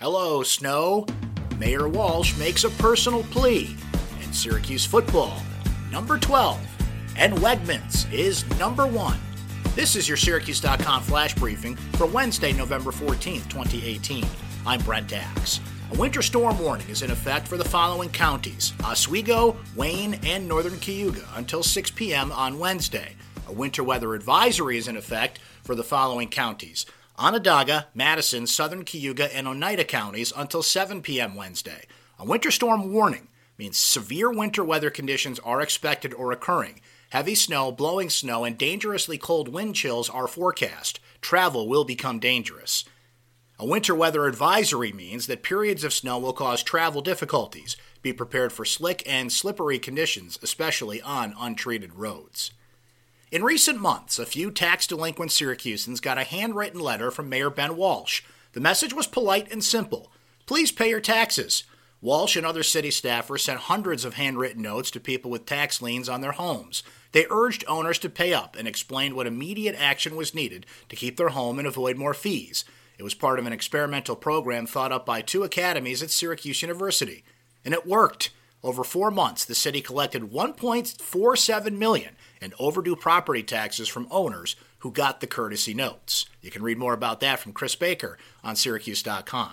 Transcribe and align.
Hello, 0.00 0.44
Snow. 0.44 1.06
Mayor 1.58 1.88
Walsh 1.88 2.38
makes 2.38 2.62
a 2.62 2.70
personal 2.70 3.24
plea. 3.24 3.76
And 4.22 4.32
Syracuse 4.32 4.86
football, 4.86 5.42
number 5.90 6.18
12. 6.18 6.64
And 7.16 7.34
Wegmans 7.38 8.06
is 8.12 8.48
number 8.60 8.86
1. 8.86 9.18
This 9.74 9.96
is 9.96 10.06
your 10.06 10.16
Syracuse.com 10.16 11.02
flash 11.02 11.34
briefing 11.34 11.74
for 11.74 12.06
Wednesday, 12.06 12.52
November 12.52 12.92
14th, 12.92 13.48
2018. 13.50 14.24
I'm 14.64 14.80
Brent 14.82 15.12
Axe. 15.12 15.58
A 15.92 15.98
winter 15.98 16.22
storm 16.22 16.60
warning 16.60 16.88
is 16.88 17.02
in 17.02 17.10
effect 17.10 17.48
for 17.48 17.56
the 17.56 17.64
following 17.64 18.10
counties 18.10 18.74
Oswego, 18.84 19.56
Wayne, 19.74 20.20
and 20.22 20.46
northern 20.46 20.78
Cayuga 20.78 21.26
until 21.34 21.64
6 21.64 21.90
p.m. 21.90 22.30
on 22.30 22.60
Wednesday. 22.60 23.16
A 23.48 23.52
winter 23.52 23.82
weather 23.82 24.14
advisory 24.14 24.78
is 24.78 24.86
in 24.86 24.96
effect 24.96 25.40
for 25.64 25.74
the 25.74 25.82
following 25.82 26.28
counties 26.28 26.86
Onondaga, 27.18 27.88
Madison, 27.94 28.46
southern 28.46 28.84
Cayuga, 28.84 29.34
and 29.34 29.48
Oneida 29.48 29.82
counties 29.82 30.32
until 30.36 30.62
7 30.62 31.02
p.m. 31.02 31.34
Wednesday. 31.34 31.84
A 32.16 32.24
winter 32.24 32.52
storm 32.52 32.92
warning 32.92 33.26
means 33.58 33.76
severe 33.76 34.30
winter 34.30 34.62
weather 34.62 34.88
conditions 34.88 35.40
are 35.40 35.60
expected 35.60 36.14
or 36.14 36.30
occurring. 36.30 36.80
Heavy 37.10 37.34
snow, 37.34 37.72
blowing 37.72 38.08
snow, 38.08 38.44
and 38.44 38.56
dangerously 38.56 39.18
cold 39.18 39.48
wind 39.48 39.74
chills 39.74 40.08
are 40.08 40.28
forecast. 40.28 41.00
Travel 41.20 41.66
will 41.66 41.84
become 41.84 42.20
dangerous. 42.20 42.84
A 43.58 43.66
winter 43.66 43.96
weather 43.96 44.26
advisory 44.26 44.92
means 44.92 45.26
that 45.26 45.42
periods 45.42 45.82
of 45.82 45.92
snow 45.92 46.20
will 46.20 46.32
cause 46.32 46.62
travel 46.62 47.00
difficulties. 47.00 47.76
Be 48.00 48.12
prepared 48.12 48.52
for 48.52 48.64
slick 48.64 49.02
and 49.04 49.32
slippery 49.32 49.80
conditions, 49.80 50.38
especially 50.40 51.02
on 51.02 51.34
untreated 51.36 51.94
roads. 51.94 52.52
In 53.30 53.44
recent 53.44 53.78
months, 53.78 54.18
a 54.18 54.24
few 54.24 54.50
tax 54.50 54.86
delinquent 54.86 55.32
Syracusans 55.32 56.00
got 56.00 56.16
a 56.16 56.24
handwritten 56.24 56.80
letter 56.80 57.10
from 57.10 57.28
Mayor 57.28 57.50
Ben 57.50 57.76
Walsh. 57.76 58.22
The 58.52 58.60
message 58.60 58.94
was 58.94 59.06
polite 59.06 59.52
and 59.52 59.62
simple 59.62 60.10
Please 60.46 60.72
pay 60.72 60.88
your 60.88 61.00
taxes. 61.00 61.64
Walsh 62.00 62.36
and 62.36 62.46
other 62.46 62.62
city 62.62 62.88
staffers 62.88 63.40
sent 63.40 63.60
hundreds 63.60 64.06
of 64.06 64.14
handwritten 64.14 64.62
notes 64.62 64.90
to 64.92 65.00
people 65.00 65.30
with 65.30 65.44
tax 65.44 65.82
liens 65.82 66.08
on 66.08 66.22
their 66.22 66.32
homes. 66.32 66.82
They 67.12 67.26
urged 67.28 67.64
owners 67.68 67.98
to 67.98 68.08
pay 68.08 68.32
up 68.32 68.56
and 68.56 68.66
explained 68.66 69.12
what 69.12 69.26
immediate 69.26 69.76
action 69.78 70.16
was 70.16 70.34
needed 70.34 70.64
to 70.88 70.96
keep 70.96 71.18
their 71.18 71.30
home 71.30 71.58
and 71.58 71.68
avoid 71.68 71.98
more 71.98 72.14
fees. 72.14 72.64
It 72.96 73.02
was 73.02 73.14
part 73.14 73.38
of 73.38 73.44
an 73.46 73.52
experimental 73.52 74.16
program 74.16 74.66
thought 74.66 74.92
up 74.92 75.04
by 75.04 75.20
two 75.20 75.42
academies 75.42 76.02
at 76.02 76.10
Syracuse 76.10 76.62
University. 76.62 77.24
And 77.62 77.74
it 77.74 77.86
worked. 77.86 78.30
Over 78.62 78.82
four 78.82 79.10
months, 79.10 79.44
the 79.44 79.54
city 79.54 79.80
collected 79.80 80.32
1.47 80.32 81.78
million 81.78 82.16
in 82.40 82.54
overdue 82.58 82.96
property 82.96 83.42
taxes 83.42 83.88
from 83.88 84.08
owners 84.10 84.56
who 84.80 84.90
got 84.90 85.20
the 85.20 85.26
courtesy 85.26 85.74
notes. 85.74 86.26
You 86.42 86.50
can 86.50 86.62
read 86.62 86.78
more 86.78 86.92
about 86.92 87.20
that 87.20 87.38
from 87.38 87.52
Chris 87.52 87.74
Baker 87.74 88.18
on 88.42 88.56
Syracuse.com. 88.56 89.52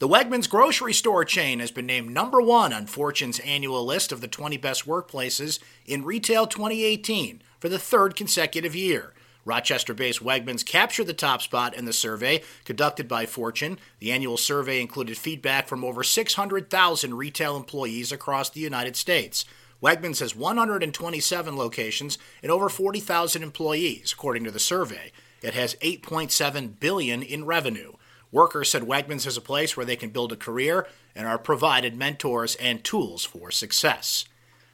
The 0.00 0.08
Wegmans 0.08 0.50
grocery 0.50 0.92
store 0.92 1.24
chain 1.24 1.60
has 1.60 1.70
been 1.70 1.86
named 1.86 2.10
number 2.10 2.42
one 2.42 2.72
on 2.72 2.86
Fortune's 2.86 3.38
annual 3.40 3.84
list 3.84 4.10
of 4.10 4.20
the 4.20 4.26
20 4.26 4.56
best 4.56 4.86
workplaces 4.86 5.60
in 5.86 6.04
retail 6.04 6.48
2018 6.48 7.40
for 7.60 7.68
the 7.68 7.78
third 7.78 8.16
consecutive 8.16 8.74
year. 8.74 9.11
Rochester 9.44 9.94
based 9.94 10.22
Wegmans 10.22 10.64
captured 10.64 11.06
the 11.06 11.12
top 11.12 11.42
spot 11.42 11.74
in 11.74 11.84
the 11.84 11.92
survey 11.92 12.42
conducted 12.64 13.08
by 13.08 13.26
Fortune. 13.26 13.78
The 13.98 14.12
annual 14.12 14.36
survey 14.36 14.80
included 14.80 15.16
feedback 15.16 15.68
from 15.68 15.84
over 15.84 16.02
600,000 16.02 17.14
retail 17.14 17.56
employees 17.56 18.12
across 18.12 18.50
the 18.50 18.60
United 18.60 18.96
States. 18.96 19.44
Wegmans 19.82 20.20
has 20.20 20.36
127 20.36 21.56
locations 21.56 22.18
and 22.42 22.52
over 22.52 22.68
40,000 22.68 23.42
employees, 23.42 24.12
according 24.12 24.44
to 24.44 24.52
the 24.52 24.60
survey. 24.60 25.10
It 25.42 25.54
has 25.54 25.74
8.7 25.76 26.78
billion 26.78 27.22
in 27.22 27.44
revenue. 27.44 27.94
Workers 28.30 28.70
said 28.70 28.82
Wegmans 28.82 29.26
is 29.26 29.36
a 29.36 29.42
place 29.42 29.76
where 29.76 29.84
they 29.84 29.96
can 29.96 30.10
build 30.10 30.32
a 30.32 30.36
career 30.36 30.86
and 31.16 31.26
are 31.26 31.36
provided 31.36 31.96
mentors 31.96 32.54
and 32.56 32.82
tools 32.84 33.24
for 33.24 33.50
success. 33.50 34.24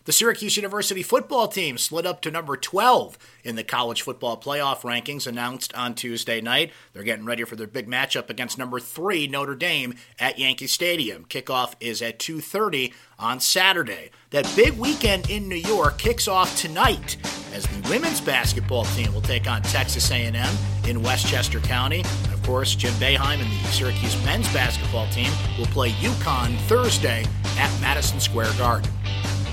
The 0.09 0.14
Syracuse 0.14 0.56
University 0.56 1.03
football 1.03 1.48
team 1.48 1.77
slid 1.77 2.06
up 2.06 2.23
to 2.23 2.31
number 2.31 2.56
12 2.56 3.19
in 3.44 3.56
the 3.56 3.62
college 3.62 4.00
football 4.00 4.41
playoff 4.41 4.81
rankings 4.81 5.27
announced 5.27 5.75
on 5.75 5.94
Tuesday 5.94 6.41
night. 6.41 6.72
They're 6.94 7.03
getting 7.03 7.27
ready 7.27 7.44
for 7.44 7.56
their 7.56 7.66
big 7.66 7.87
matchup 7.87 8.31
against 8.31 8.56
number 8.56 8.81
3 8.81 9.27
Notre 9.27 9.55
Dame 9.55 9.97
at 10.19 10.38
Yankee 10.38 10.66
Stadium. 10.66 11.27
Kickoff 11.27 11.75
is 11.78 12.00
at 12.00 12.19
2:30 12.19 12.94
on 13.19 13.38
Saturday. 13.38 14.10
That 14.31 14.50
big 14.56 14.78
weekend 14.78 15.28
in 15.28 15.47
New 15.47 15.56
York 15.56 15.99
kicks 15.99 16.27
off 16.27 16.56
tonight 16.56 17.19
as 17.53 17.66
the 17.66 17.91
women's 17.91 18.22
basketball 18.22 18.87
team 18.87 19.12
will 19.12 19.21
take 19.21 19.47
on 19.47 19.61
Texas 19.61 20.11
A&M 20.11 20.56
in 20.87 21.03
Westchester 21.03 21.61
County. 21.61 22.00
Of 22.32 22.43
course, 22.44 22.75
Jim 22.75 22.94
Boeheim 22.94 23.43
and 23.43 23.50
the 23.62 23.69
Syracuse 23.69 24.16
men's 24.25 24.50
basketball 24.55 25.06
team 25.11 25.31
will 25.59 25.66
play 25.66 25.91
UConn 25.91 26.56
Thursday 26.61 27.27
at 27.59 27.81
Madison 27.82 28.21
Square 28.21 28.55
Garden. 28.56 28.91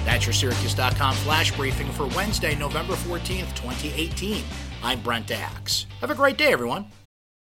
That's 0.06 0.26
your 0.26 0.34
Syracuse.com 0.34 1.16
flash 1.16 1.52
briefing 1.56 1.92
for 1.92 2.06
Wednesday, 2.16 2.56
November 2.56 2.94
14th, 2.94 3.54
2018. 3.56 4.44
I'm 4.84 5.02
Brent 5.02 5.32
Axe. 5.32 5.88
Have 6.00 6.12
a 6.12 6.16
great 6.16 6.38
day, 6.38 6.54
everyone. 6.54 6.86